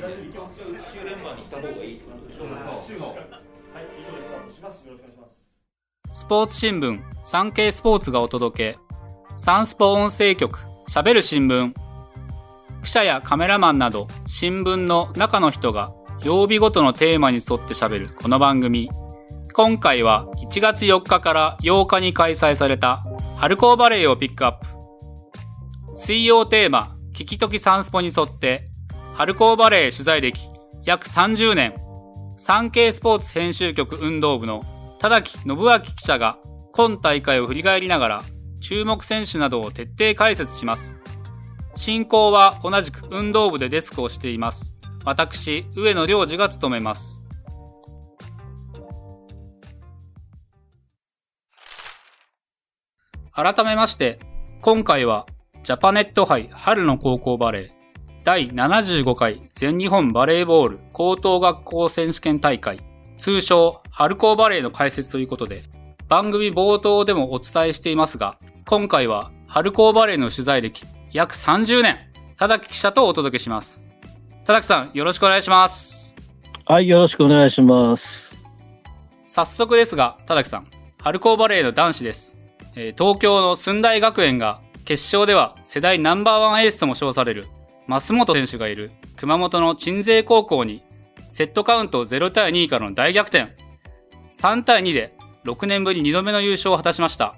[0.00, 4.86] 週連番にした方がいいってことでしょはい、以上でスタートします。
[4.86, 5.54] よろしくお願いします。
[6.12, 8.78] スポーツ新聞、産経スポーツがお届け。
[9.36, 10.58] サンスポ音声局、
[10.88, 11.72] 喋る新聞。
[12.82, 15.92] 記者やカメラマンなど、新聞の中の人が
[16.24, 18.90] 曜日ごとのテーマに沿って喋るこの番組。
[19.52, 23.04] 今回は1月4日から8日に開催された
[23.36, 24.66] 春高バレーをピックアップ。
[25.94, 28.69] 水曜テーマ、聞きときサンスポに沿って、
[29.20, 30.48] 春高バレー取材歴
[30.82, 31.74] 約30年、
[32.38, 34.64] 産経スポーツ編集局運動部の
[34.98, 36.38] 田崎信明記者が
[36.72, 38.22] 今大会を振り返りながら
[38.62, 40.96] 注目選手などを徹底解説します。
[41.74, 44.72] 進行は同じく運動部でデスクをしています。
[45.04, 47.22] 私、上野良二が務めます。
[53.32, 54.18] 改めまして、
[54.62, 55.26] 今回は
[55.62, 57.79] ジャパネット杯春の高校バレー
[58.22, 62.80] 第75回全日本バレーボール高等学校選手権大会。
[63.16, 65.60] 通称春高バレーの解説ということで
[66.08, 71.98] 番組冒頭でもお伝えしていますが今回は春高バレーの取材歴約30年。
[72.36, 73.84] 田崎記者とお届けします。
[74.44, 76.16] 田崎さんよろしくお願いします。
[76.64, 78.38] はい、よろしくお願いします。
[79.26, 80.64] 早速ですが田崎さん
[81.00, 87.46] 春高バレーの男子です、えー東京の駿台学園が決勝では世代ナンバーワンエースとも称される
[87.98, 90.84] 増本選手がいる熊本の鎮西高校に
[91.28, 93.56] セットカウント0対2からの大逆転。
[94.30, 97.34] 3対2で6年ぶり2度目の優勝を果たしました。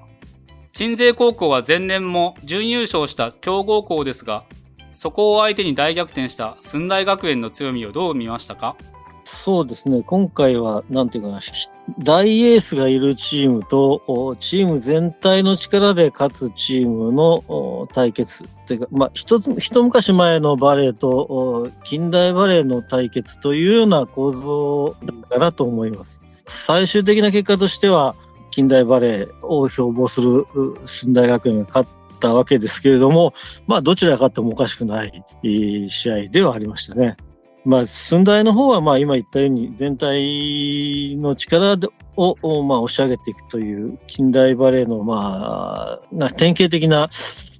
[0.72, 4.44] 鎮西高校は前年も準優勝した強豪校ですが
[4.90, 8.76] そこを相手に大逆転した駿台学園の強みをどう見ましたか？
[9.24, 11.40] そうですね、今回は、なんていうかな、
[11.98, 18.44] 大エースがいるチームと、チーム全体の力で勝つチームの対決。
[18.66, 24.96] というか、まあ、一つ、一昔前のバレーと、近代バレーの対決というような構造
[25.28, 26.20] だなと思います。
[26.46, 28.14] 最終的な結果としては、
[28.50, 30.46] 近代バレーを標榜する
[30.84, 31.88] 駿台学園が勝っ
[32.20, 33.34] たわけですけれども、
[33.66, 35.24] まあ、どちらが勝ってもおかしくない
[35.88, 37.16] 試合ではありましたね。
[37.64, 41.76] まあ、寸大の方は、まあ、今言ったように、全体の力
[42.16, 47.08] を、まあ、押し上げていくという、近代バレーの、まあ、な典型的な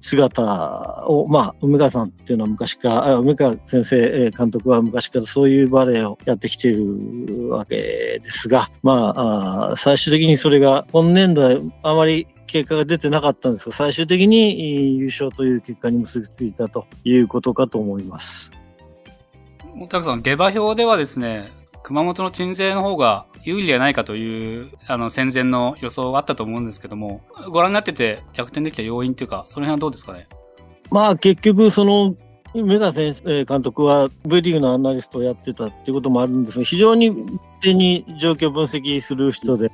[0.01, 18.51] 姿を、まあ、梅川さんっていうのは昔から、梅川先生、監督は昔からそういうバレーをやってきているわけですが、まあ、最終的にそれが、今年度はあまり結果が出てなかったんですが、最終的に優勝という結果に結びついたということかと思います。
[19.89, 21.49] 田崎さん、下馬評ではですね、
[21.83, 30.27] 熊本の鎮西の方が有利じゃないかという、あの、戦前の予想があったと思うんですけども、ご覧になってて逆転できた要因というか、その辺はどうですかね？
[30.91, 32.15] まあ結局その
[32.53, 37.11] 梅川先生監督は V リーグのアナリストをやってたっていうこともあるんですが非常に
[37.61, 39.69] 手に状況分析する人で、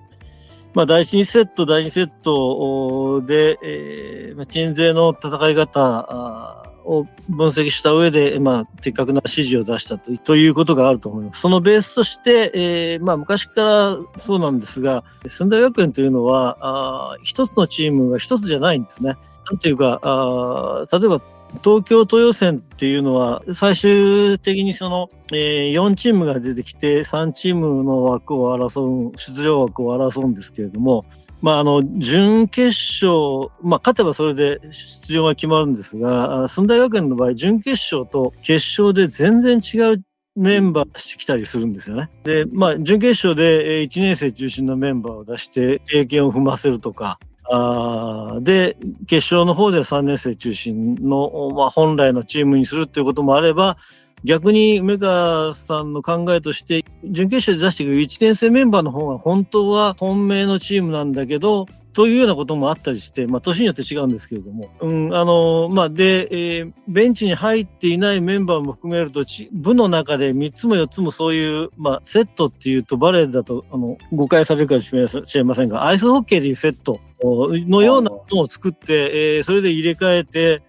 [0.73, 11.41] まあ、第1セット第2セットで、えー、鎮西の戦い方あを分析した上で、まあ、的確な指示を出したとということがあると思います。
[11.41, 19.15] そのベースとして、えーまあ、昔からそうなんですが駿台学園というのはあ一つのチームが一つじゃないんですね。
[19.49, 21.21] なんていうか、あ例えば
[21.63, 31.05] 東京都予選っていうのは、最終的にその、えー4チームが出てきて、3チームの枠を争う、出場枠を争うんですけれども、
[31.41, 40.03] まあ、あの、準決勝、まあ、勝てばそれで出場が決まるんですが、駿台学園の場合、準決勝と決勝で全然違う
[40.35, 42.09] メンバーしてきたりするんですよね。
[42.23, 47.19] で、まあ、準決勝で1年生中心のメンバーを出して、経験を踏ませるとか、
[47.51, 53.77] あで、決勝の方では3年生中心の、まあ、本来のチームにするっていうこともあれば、
[54.23, 66.27] 逆に梅川さんの考えとして、準決勝で出してくる1年生メンバーの方が本当は本命のチームなんだけど、というようなこともあったりして、まあ、年によって違うんですけれども、うん、あの、まあ、で、
[66.59, 74.81] えーベンチに入っていないメンバーも含めると、部の中で3つも4つもそういう、まあ、セットっていうと、バレーだと、あの、誤解されるかも
[75.25, 80.61] しれませんが、アイスホッケーでいうセットのようなものを作って、えーそれで入れ替えて、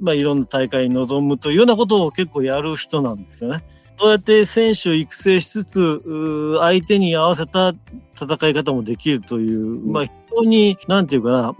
[0.00, 3.64] まあ、いろんな大会に臨むというようなことを結構やる人なんですよね。
[3.98, 7.74] そうやって選手を育成しつつ、相手に合わせた
[8.14, 11.54] 戦い方もできるという、まあ、非常に、なんていうかな、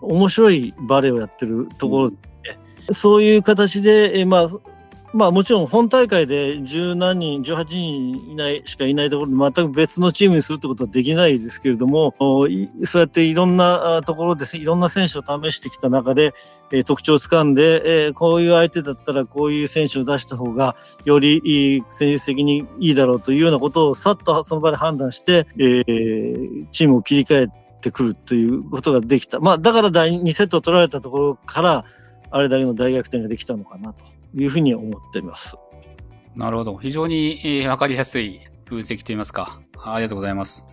[0.00, 2.16] 面白いバレーをやってるところで、
[2.92, 4.48] そういう形で、えーまあ、
[5.12, 16.32] まあもちろん本大会で十何人、18人いないしかいないところで全く別のチームにするってことはできないですけれども、そうやっていろんなところでいろんな選手を試してきた中で、
[16.70, 29.40] えー、特徴をつかんで、えー、こういう相手だったらこういう選手を出した方がよりいい戦術的にいいだろうというようなことをさっとその場で判断して、えー、チームを切り替えてくるということができた。
[29.40, 31.84] まあだから第2セット取られたところから
[32.30, 34.04] あれだけの大逆転ができたのかなと
[34.34, 35.56] いうふうに思っています。
[36.34, 36.78] なるほど。
[36.78, 39.60] 非常に、えー、わかりやすい分析といいますか。
[39.84, 40.66] ありがとうございます。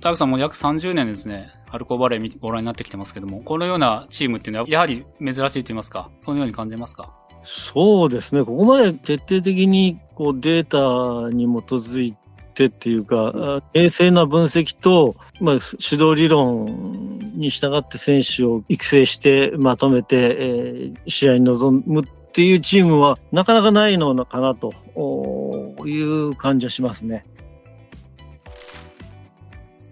[0.00, 7.14] タクさんも約30年ですね、アルコーバレーご覧になってきてますけども、このようなチームっていうのはやはり珍しいと言いますか、そのように感じますか？
[7.44, 12.16] そうですね、ここまで徹底的にこうデータに基づい
[12.54, 24.72] てっていうか、冷静な分析と、まあ、指導理論に従って選手を育成してまとめて、えー、試合に臨むっっていうチームはなかなかないのかなと
[25.86, 27.26] いう感じはしますね。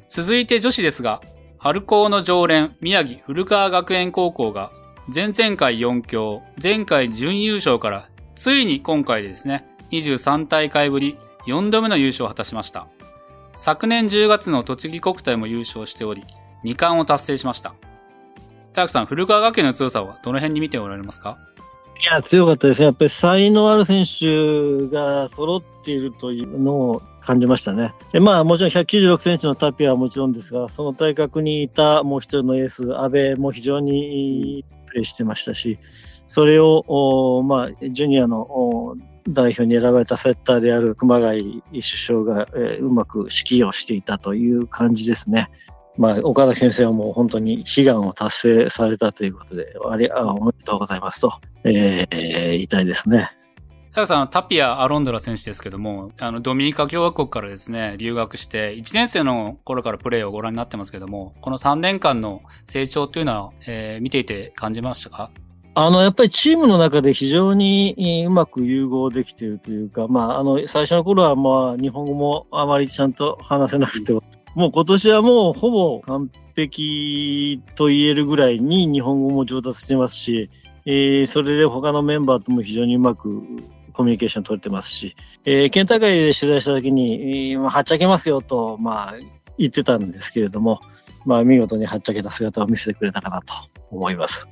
[0.08, 1.20] 続いて女子ですが、
[1.58, 4.72] 春高の常連、宮城古川学園高校が
[5.14, 12.86] 前々回4強、前回準優勝から、ついに今回でですね、23大会ぶり4度目の優勝を果たしました。
[13.52, 16.22] 昨年10月の栃木国体も優勝しており、
[16.64, 17.74] 2冠を達成しました。
[18.72, 21.36] タクさん、古川学園の強さはどの辺に見ておられますか？
[22.02, 22.86] いや、強かったですね。
[22.86, 27.94] やっぱり才能ある選手が揃っているというのを感じましたね。
[28.12, 35.78] でまあ、もちろん196センチのタピアはもちろんですが、その体格にいたもう一人のエース、阿部も非常にプレーしてましたし、
[36.26, 38.96] それを、まあ、ジュニアの
[39.28, 45.50] 代表に選ばれたセッターである熊谷首相が、えー、うまく指揮をしていたという感じですね。
[45.98, 51.32] まあ、岡田先生はもう本当に悲願を達成されたということで、ありあおめでとうございますと、
[51.64, 53.30] えー、言いたいですね。
[53.92, 65.32] タさん、タピア・アロンドラ選手ですけども、あの、ドミニカ共和国からですね、留学して、1年生の頃からプレーをご覧になってますけども、この3年間の成長というのは、えー、見ていて感じましたか？
[65.74, 74.12] あの、やっぱりチームの中で非常にうまく融合できているというか、まあ、あの、最初の頃はまあ、日本語もあまりちゃんと話せなくて、
[74.54, 80.50] もう今年はもうほぼ完璧と言えるぐらいに日本語も上達してますし、
[80.86, 83.42] えー、それで他のメンバーとも非常にうまく
[83.92, 89.14] コミュニケーション取れてますし、えー、県大会で取材した時に、えー、はっちゃけますよと、まあ、
[89.58, 90.80] 言ってたんですけれども、
[91.24, 93.52] まあ、見事にはっちゃけた姿を見せてくれたかなと
[93.90, 94.48] 思います。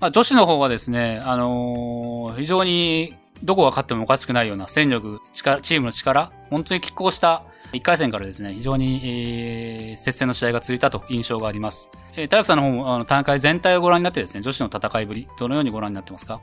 [0.00, 11.90] まあ、女子の方はですね、あのー、非常にどこが勝ってもおかしくないような戦力、力、チームの力、本当に拮抗した1回戦からですね、非常に、えー、接戦の試合が続いたと印象があります。
[12.16, 16.40] えー、大学さんの方もあの大会全体をご覧になってですね、女子の戦いぶり、どのようにご覧になってますか？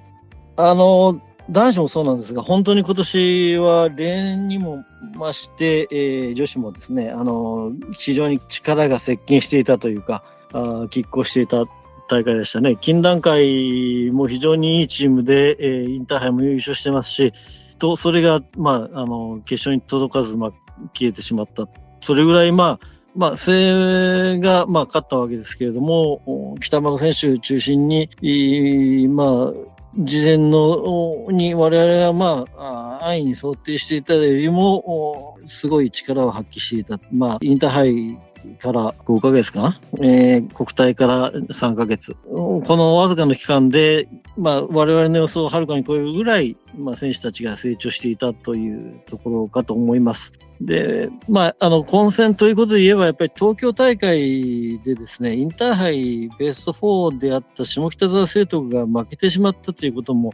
[0.58, 1.20] あの、
[1.50, 4.84] 男子もそうなんですが、本当に今年は例年にも
[5.18, 10.24] 増して、えー、女子もですね、あの、非常に力が接近していたというか、
[10.54, 10.58] あ
[10.92, 11.66] 拮抗していた
[12.08, 12.78] 大会でしたね。
[12.78, 17.34] 近段階も非常にいいチームで、えー、インターハイも優勝してますし、
[17.78, 20.52] と、それが、まあ、あの、決勝に届かず、まあ、
[20.94, 21.68] 消えてしまった。
[22.02, 28.10] それぐらい、まあ、まあ、西が、まあ、勝ったわけですけれども、北村選手中心に、
[29.08, 37.00] まあ、事前のに我々はまあ安易に想定していたよりもすごい力を発揮していた。
[37.14, 38.20] まあインターハイ
[38.60, 42.16] から5ヶ月かな、えー、国体から3ヶ月。
[42.24, 44.08] このわずかの期間で、
[44.38, 50.34] まあ、我々の予想をはるかに超えるぐらい、まあ、選手たちが成長していたというところかと思います。
[50.62, 60.34] で、まあ、あの、混戦ということで言えば、やっぱり東京大会でですね、インターハイベスト4であった下北沢生徒が負けてしまったということも、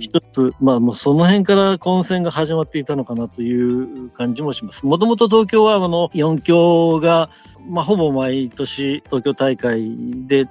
[0.00, 4.84] 一つ、まあ、もうその辺から混戦が始まっていたのかなという感じもします。
[4.86, 7.30] もともと東京は、あの、4強が、
[7.68, 9.90] まあ、ほぼ毎年東京大会
[10.26, 10.46] で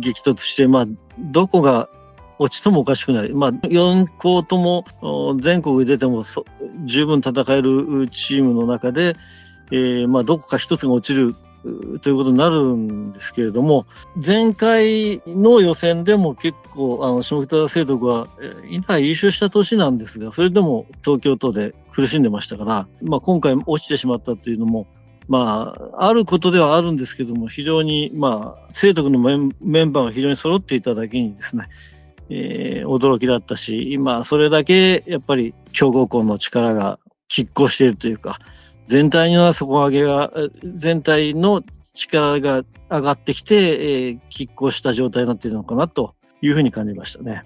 [0.00, 0.86] 激突して、まあ、
[1.18, 1.88] どこが
[2.38, 3.30] 落ちてもおかしくない。
[3.30, 4.84] まあ、4校とも
[5.40, 6.24] 全国で出ても
[6.84, 9.14] 十分戦えるチームの中で、
[9.70, 11.34] えー、まあ、どこか一つが落ちる
[12.00, 13.86] ということになるんですけれども、
[14.24, 18.28] 前回の予選でも結構、あの、下北沢聖徳は、
[18.68, 24.86] インター優勝した年なんですが、それでも東京都で苦しんでましたから、まあ今回落ちてしまったというのも、
[25.28, 31.64] まあ、あることではあるんですけども、非常に、まあ、聖徳のメンバーが非常に揃っていただけにですね、
[32.30, 36.98] えー、驚きだったし、今、それだけ、やっぱり、強豪校の力が
[37.30, 38.38] 拮抗しているというか、
[38.88, 40.32] 全体の底上げが、
[40.64, 47.44] 全体の力が上がってきて、えー、拮抗した状態になっているのかなというふうに感じましたね。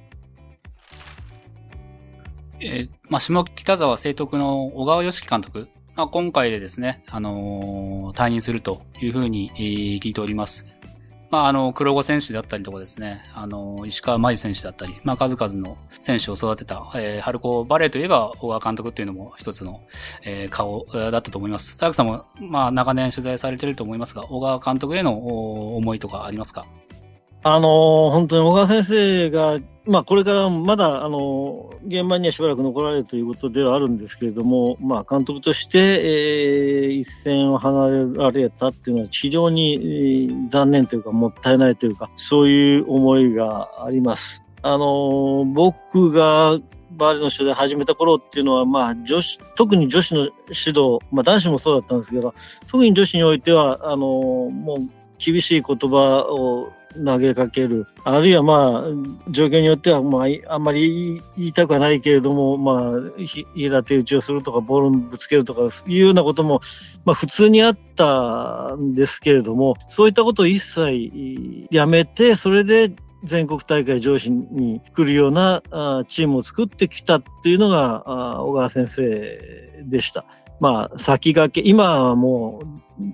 [2.60, 10.81] えー、まあ、下北沢成徳の小川良樹監督、まあ、今回でですね、あのー、退任するというふうに、えー、聞いております。
[11.32, 19.80] まあ、あの、黒子選手だったりとかですね、あの、石川真由選手だったり、まあ、数々の選手を育てた、えー、春子バレーといえば、小川監督っていうのも一つの、
[20.26, 21.78] えー、顔だったと思います。
[21.78, 26.66] 田中さんも、まあ、長年取材されてると思いますが、小川監督への思いとかありますか？
[27.44, 44.44] あの本当に小川先生が、まあ、これからまだ、あの現場にはしばらく残られるということではあるんですけれども、まあ、監督として、えー、一線を離れられたっていうのは非常に、えー、残念というか、もったいないというか、そういう思いがあります。
[44.64, 46.56] あの僕が
[46.96, 50.30] バーレの取材始めた頃っていうのは、まあ、女子、特に女子の指
[50.68, 52.34] 導、まあ、男子もそうだったんですけど、
[52.68, 56.72] 特に女子においては、あのもう、厳しい言葉を
[57.04, 57.86] 投げかける。
[58.04, 63.24] あるいはまあ、状況によっては、まあ、あんまり言いたくはないけれども、まあ、
[63.54, 66.60] 平手打ちをするとか、ボールをぶつけるとか、いうようなことも、
[67.04, 72.92] まあ、普通にあったんですけれども、そういったことを一切やめて、それで
[73.24, 75.62] 全国大会上司に来るような
[76.08, 80.24] チームを作ってきたっていうのが小川先生でした。
[80.62, 82.66] まあ、先駆け、今はもう、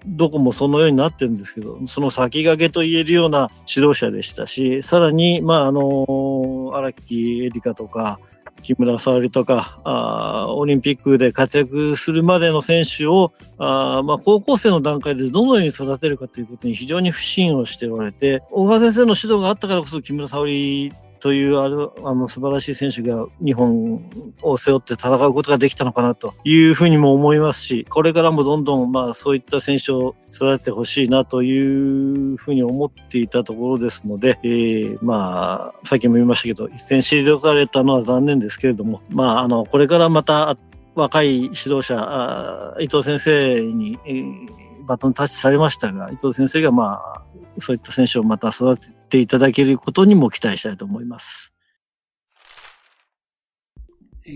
[0.04, 8.20] どこもそのようになってるんですけど、その先駆けと言えるような指導者でしたし、さらに、まあ、あの、荒木絵里香とか、
[8.62, 24.08] 木村沙織とかあ、オリンピックで活躍するまでの選手を、あまあ、高校生の段階でどのように育てるかということに非常に不信をしておられて、小川先生の指導があったからこそ木村沙織というあるあの素晴らしい選手が日本
[24.42, 40.56] を背負って戦うことができたのかなというふうにも思いますし、これからもどんどんまあそういった選手を育ててほしいなというふうに思っていたところですので、えー、まあ、さっきも言いましたけど、一戦退かれたのは残念ですけれども、まあ、あの、これからまた
[40.94, 47.22] 若い指導者、伊藤先生に、えー、バトンタッチされましたが、伊藤先生がまあ、
[47.58, 51.52] そういった選手をまた育てていただけることにも期待したいと思います。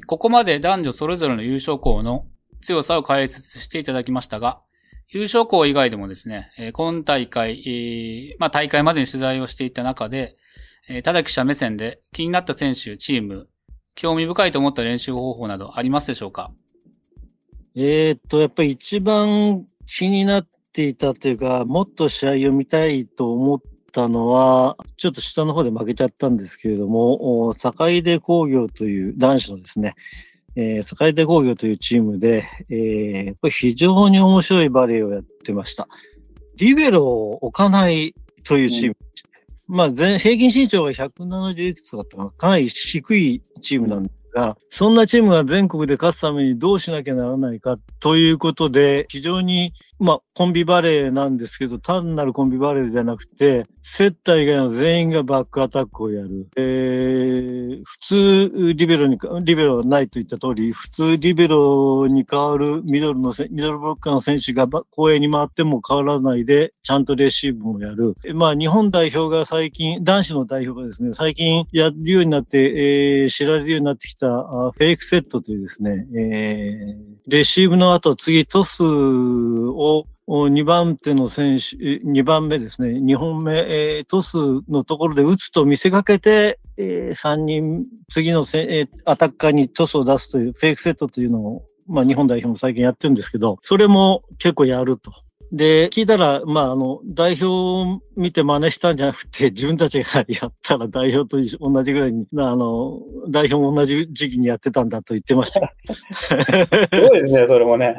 [0.06, 2.26] ここまで男女それぞれの優勝校の
[2.62, 4.60] 強さを解説していただきましたが、
[5.08, 10.36] 優勝校以外でもですね、今大会、まあ大会までに取材をしていた中で、
[11.04, 13.48] ただ記者目線で気になった選手、チーム、
[13.94, 16.50] 興味深いと思った練習方法などありますでしょうか？
[17.74, 23.60] えー、っと、やっぱり一番気になっていたというか、もっと試合を見たいと思っ
[23.92, 29.94] たのは、ちょっと下の方で負けちゃったんですけれども、坂出工業という男子のですね、
[30.56, 35.88] えー、坂出工業というチームで、えー、これ非常に面白いバレーをやってました。
[36.56, 38.96] リベロを置かないというチーム。
[39.68, 42.30] うん、まあ、平均身長が170いくつだったかな。
[42.30, 56.48] かなり低いチームなんでが、そんなチームが全国で勝つためにどうしなきゃならないかということで、非常に、まあ、コンビバレーなんですけど、単なるコンビバレーではなくて、セッター以外の全員がバックアタックをやる。
[56.56, 68.14] えー、普通リベロに、リベロはないと言った通り、普通リベロに変わるミドルの、ミドルブロッカーの選手が後衛に回っても変わらないで、ちゃんとレシーブもやる。
[68.34, 76.06] まあ、日本代表が最近、男子の代表がですね、最近やるようになって、えー、知られるようになってきたフェイクセットというですね、
[77.26, 84.36] レシーブの後、次トスを2番手の選手、2番目ですね、2本目、えー、トス
[84.68, 95.12] のところで打つと見せかけて、えー、3人、次のせ、えー、アタッカーにトスを出すというフェイクセットというのを、まあ日本代表も最近やってるんですけど、それも結構やると。
[95.52, 105.60] で、聞いたら、まあ、あの、代表を見て真似したんじゃなくて、 自分たちがやったら代表と同じぐらいに、あの、代表も同じ時期にやってたんだと言ってました。
[105.84, 105.96] す
[107.06, 107.94] ごいですね、それもね。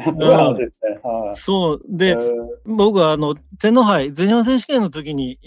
[1.35, 1.81] そう。
[1.87, 2.17] で、
[2.65, 5.37] 僕は、あの、天皇杯、全日本選手権の時に、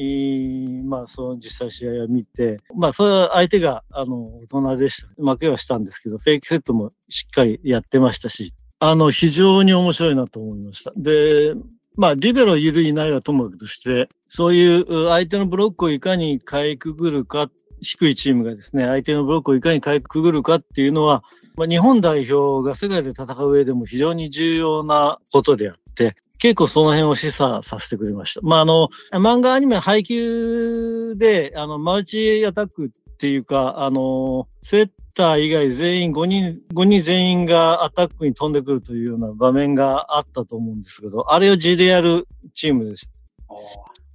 [0.84, 5.08] まあ、その実際試合を見て、まあ、それは相手が、あの、大人でした。
[5.20, 10.92] 負けはしたんですけど、フェイクセットもしっかりやってましたし、あの、非常に面白いなと思いました。
[10.96, 11.54] で、
[11.96, 17.50] まあ、リベロいるいないはともかくとして、そういう相手のブロックをいかにかいくぐるか、
[17.80, 21.24] 低いチームがですね、相手のブロックをいかにかいくぐるかっていうのは、
[21.56, 28.40] まあ、日本代表が世界で戦う上でも非常に重要なことであって、結構その辺を示唆させてくれました。
[28.42, 43.10] まあ、あの、漫画アニメ配給で、あの、マルチアタックっていうか、あの、セッター以外全員、5人、5人全員がアタックに飛んでくるというような場面があったと思うんですけど、あれを地でやるチームです。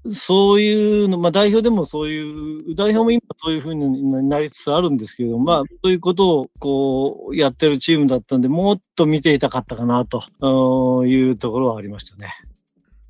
[0.10, 12.34] そういうの、まあ代表でもそういう、代表も今そういうふうになりつつあるんですけど、まあそういうことをこうやってるチームだったんで、もっと見ていたかったかなというところはありましたね。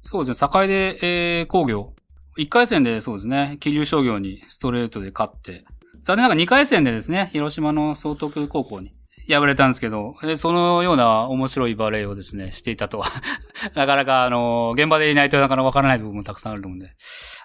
[0.02, 1.94] そうですね、境で、えー、工業。
[2.38, 5.66] 1回戦でそうですね、桐生商業にストレートで勝って、
[6.04, 8.92] 残念ながら2回戦でですね、広島の総東京高校に
[9.30, 13.06] 敗れたんですけど、そのような面白いバレーをですね、していたとは、
[13.76, 16.96] なかなかあの、現場でいないとなかなかわからない部分もたくさんあるので、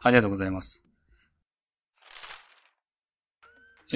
[0.02, 0.84] ありがとうございます。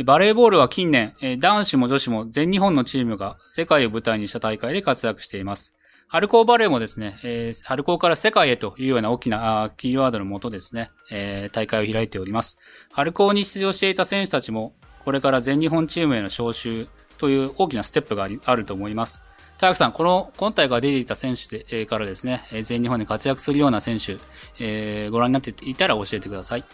[0.04, 5.74] バレーボールは近年、男子も女子も全日本のチームが世界を舞台にした大会で活躍しています。
[6.12, 12.58] 春高バレーもですね、えー春高から世界へというような大きなキーワードのもとですね、えー大会を開いております。
[12.90, 14.74] 春高に出場していた選手たちも、
[15.04, 19.22] これから全日本チームへの招集という大きなステップがあると思います。
[19.58, 24.16] 田中さん、この、今大会出ていた選手で、えーからですね、全日本で活躍するような選手、
[24.58, 26.64] えーご覧になっていたら教えてください。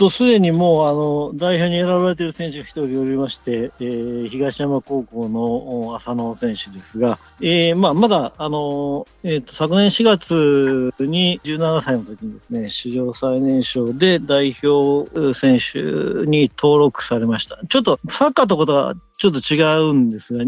[0.00, 15.82] と、すでにもう、あの、代表に選ばれている選手が一人おりまして、えー東山高校の浅野選手ですが、えーまあ、まだ、あの、えっ、と、昨年4月に17歳の時にですね、史上最年少で代表選手
[16.26, 17.58] に登録されました。
[17.68, 19.60] ちょっと、サッカーとことはちょっと違
[19.90, 20.44] うんですが、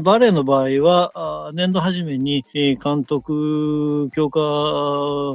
[0.00, 4.40] バレーの場合は、年度初めに、監督、強化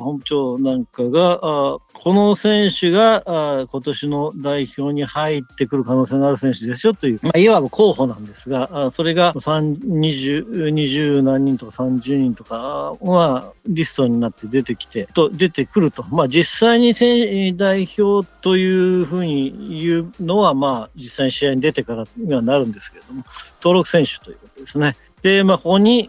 [0.04, 1.80] 本部長なんかが、こ
[2.14, 3.24] の選手が
[3.72, 16.04] 今年の代表に入ってくる可能性のある選手ですよという、まあ、いわば候補なんですが、それが 20, 20何人とか30人とかはリストになって出てきて、と出てくると。
[16.10, 23.24] まあ実際に代表というふうに言うのは、まあ実際に試合に出てからにはなるんですけれども、
[23.62, 24.96] 登録選手ということですね。
[25.22, 26.08] で、まあここに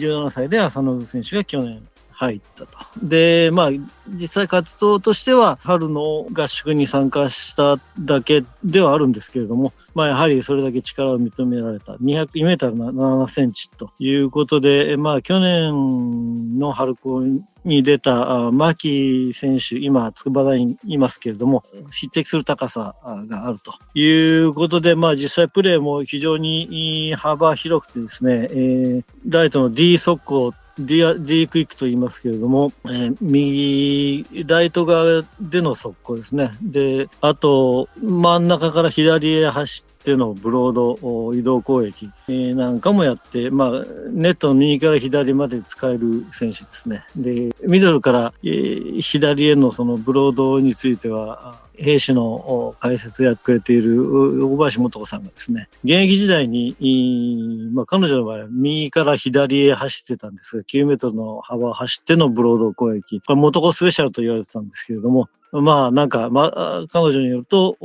[0.00, 2.78] 17歳で浅野選手が去年入ったと。
[3.02, 3.70] で、まあ、
[4.08, 17.22] 実際活動としては、春の合宿に参加しただけではあるんですけれども、まあ、やはりそれだけ力を認められた、200メートル7センチということで、まあ、去年の春高
[17.64, 36.52] に出た、あ牧選手、今、筑波大にいますけれども、匹敵する高さあがあるということで、まあ、実際プレーも非常に幅広くてですね、えーライトの D 速攻 D, D クイックと言いますけれども、えー右、ライト側での速攻ですね。
[36.62, 43.70] で、あと、真ん中から左へ走ってのブロード移動攻撃、なんかもやって、まあ、
[44.10, 47.04] ネットの右から左まで使える選手ですね。
[47.16, 56.76] で、ミドルから、左へのそのブロードについては、兵士の解説をやってくれているう大林素子さんがですね、現役時代に、
[57.72, 63.20] まあ、彼女の場合は右から左へ走ってたんですが、9メートルの幅を走ってのブロード攻撃。
[63.20, 67.76] これ元子スペシャルと言われてたんですけれども、まあなんか、まあ、彼女によると、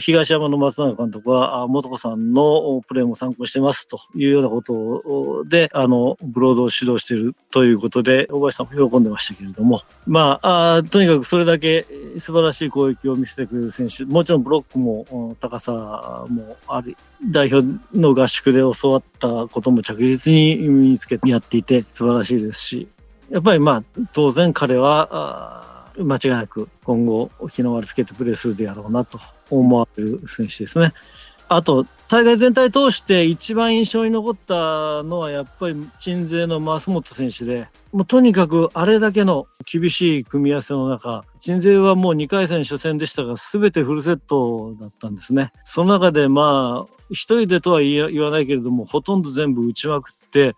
[0.00, 11.86] 東山の松永監督は、元子さんのプレーも参考してますというようなことで、あの、ブロードを指導しているということで、大林さんも喜んでましたけれども、まあ、あとにかくそれだけ
[12.18, 16.96] 素晴らしい攻撃を見せてくれる選手、もちろんブロックも高さもあり、
[17.30, 17.64] 代表
[17.96, 22.88] の合宿で教わったことも着実に身につけてやっていて素晴らしいですし、
[23.30, 29.18] やっぱりまあ、当然彼は、あ間違いなく今後、日の丸つけてプレーするであろうなと
[29.50, 30.92] 思われる選手ですね。
[31.48, 45.52] あと、大会全体通して一番印象に残ったのはやっぱり鎮西の増本選手で、もうとにかくあれだけの厳しい組み合わせの中、鎮西はもう2回戦初戦でしたが、全てフルセットだったんですね。
[45.64, 50.54] その中でまあ、一人でとは言わないけれども、ほとんど全部打ちまくって、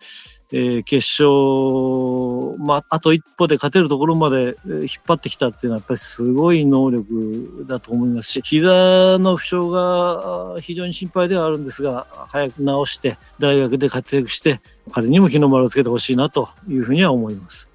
[0.51, 17.69] えー決勝、まあ、あと一歩で勝てるところまで引っ張ってきたっていうのはやっぱりすごい能力だと思いますし、膝の負傷が非常に心配ではあるんですが、早く治して大学で活躍して、彼にも日の丸をつけてほしいなというふうには思います。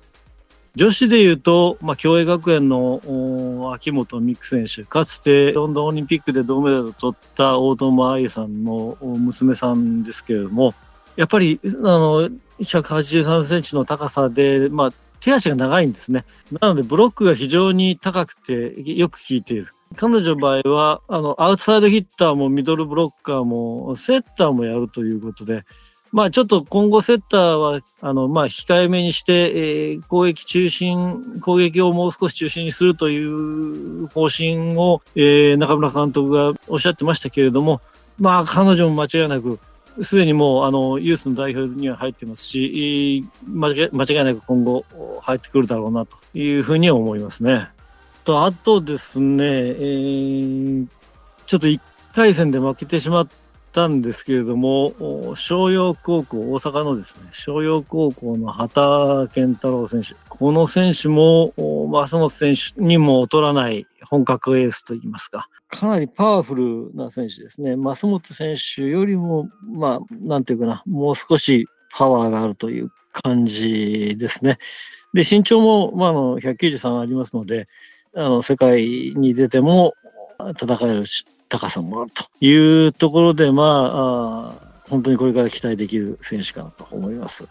[0.75, 10.73] 女子で言うと、まあ、共栄学園の秋元美空選手、かつてロンドンオリンピックで銅メダルを取った大友愛さんの娘さんですけれども、
[11.16, 16.25] やっぱり、あの、183センチの高さで、まあ、手足が長いんですね。
[16.61, 19.68] なので、ブロックが非常に高くて、よく効いている。
[19.96, 25.64] 彼女の場合は、あの、アウトサイドヒッターもミドルブロッカーも、セッターもやるということで、
[26.12, 37.81] まあちょっと今後セッターは、あの、まあ控えめにして、えー攻撃中心、攻撃をもう少し中心にするという方針を、えー中村監督がおっしゃってましたけれども、
[38.18, 39.59] まあ彼女も間違いなく、
[40.02, 44.85] すでにもうあのユースの代表には入ってますし、間違いなく今後
[45.20, 47.68] 入ってくるだろうなというふうには思いますね。
[48.24, 50.87] と、あとですね、えー、
[51.46, 51.81] ちょっと1
[52.14, 53.28] 回戦で負けてしまっ
[53.73, 60.15] たんですけれども、商陽高校、大阪のですね、商陽高校の畑健太郎選手。
[60.29, 67.77] この選手も、増本選手にも劣らない本格エースといいますか、かなりパワフルな選手ですね。
[67.77, 74.59] 増本選手よりも、まあ、なんていうかな、もう少しパワーがあるという感じですね。
[75.15, 77.69] で、身長も、まあ、あの、193ありますので、
[78.15, 78.85] あの、世界
[79.17, 79.95] に出ても
[80.61, 81.05] 戦える
[81.53, 84.55] 高さもあるというところで、まあ、あ
[84.88, 87.47] 本当にこれから期待できる選手かなと思います。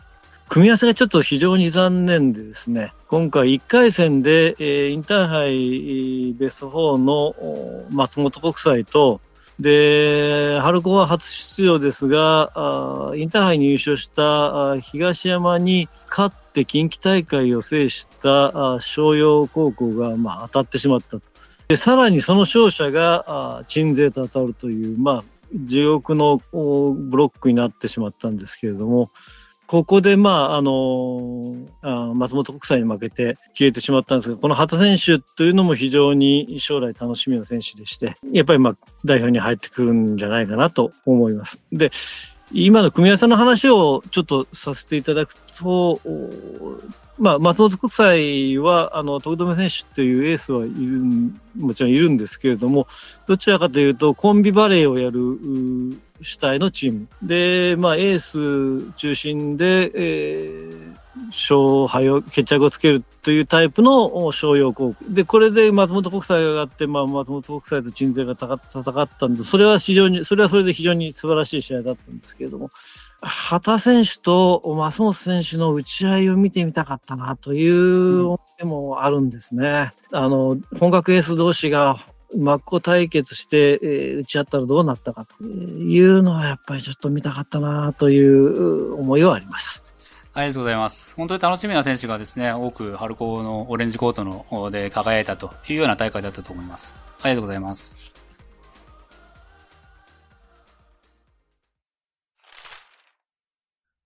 [0.50, 9.22] 組み合わせがちょっと非常に残念でですね、今回1回戦で、えー、インターハイベスト4の松本国際と、
[9.60, 12.52] で、春子は初出場ですが、
[13.16, 21.31] インターハイに優勝した東山に勝って近畿大会を制した商陽高校が、まあ、当たってしまったと。
[21.72, 29.10] で、さらにその勝者が鎮西と当たるという、まあ、地獄のブロックになってしまったんですけれども、
[29.68, 41.58] ここで、まあ、あのあ松本国際に負けて消えてしまったんですが、この畑選手というのも非常に将来楽しみな選手でして、やっぱりまあ代表に入ってくるんじゃないかなと思います。
[41.72, 41.90] で、
[42.52, 46.02] 今の組み合わせの話をちょっとさせていただくと、
[47.18, 51.02] まあ、松本国際は、あの、徳留選手というエースはいる、
[51.58, 52.88] もちろんいるんですけれども、
[53.28, 57.08] どちらかというと、コンビバレーをやる主体のチーム。
[57.22, 64.96] で、まあ、エース中心で、えー、勝敗を、決着をつけるというタイプの商用高校。
[65.10, 72.72] で、これで松本国際が上がって、まあ、松本国際と鎮西が戦ったんで、それは非常に、それはそれで非常に素晴らしい試合だったんですけれども、
[73.22, 79.92] 畑選手と増本選手の打ち合いを見てみたかったなという思いもあるんですね。
[80.12, 89.84] あの、本格エース同士が真っ向対決して、えー、打ち合ったらどうなったかというのはやっぱりちょっと見たかったなという思いはあります。
[90.34, 91.16] ありがとうございます。
[91.16, 96.96] 本当に楽しみな選手がですね、多く春高のオレンジコートの方で輝いたというような大会だったと思います。
[97.22, 98.21] ありがとうございます。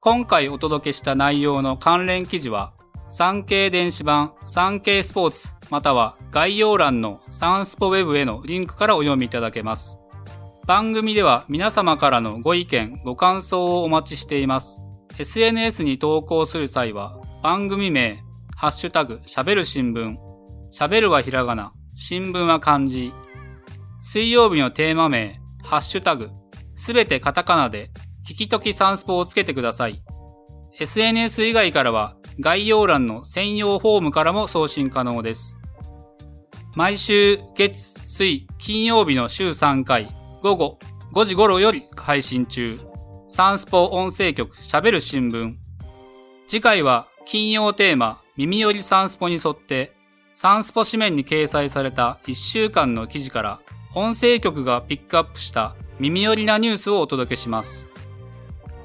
[0.06, 2.74] 今回お届けした内容の関連記事は、
[3.08, 9.98] 産経電子版産経スポーツまたは概要欄のサンスポウェブへのリンクからお読みいただけます。
[10.68, 14.84] 番組では皆様からのご意見、ご感想をお待ちしています。
[15.18, 18.24] SNS に投稿する際は番組名、
[18.56, 20.18] ハッシュタグ、喋る新聞、
[20.72, 23.12] 喋るはひらがな、新聞は漢字、
[24.02, 26.30] 水曜日のテーマ名、ハッシュタグ、
[26.76, 27.90] すべてカタカナで、
[28.28, 30.02] 聞きときサンスポをつけてください。
[30.80, 35.58] SNS 以外からは概要欄の専用フォームからも送信可能です。
[36.74, 40.10] 毎週月、水、金曜日の週3回
[40.42, 40.80] 午後
[41.14, 42.80] 5時頃より配信中。
[43.28, 45.56] サンスポ音声局喋る新聞。
[46.48, 49.94] 次回は金曜テーマ耳寄りサンスポに沿って
[50.34, 53.62] サンスポ紙面に掲載された1週間の記事から
[53.94, 57.95] 音声局がピックアップした耳寄りなニュースをお届けします。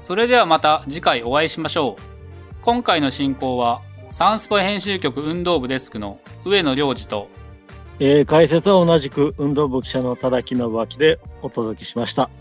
[0.01, 2.01] それではまた次回お会いしましょう。
[2.63, 7.29] 今回の進行は、サンスポ編集局運動部デスクの上野良二と、
[7.99, 12.31] えー、解説は同じく運動部記者の田木信明でお届けしました。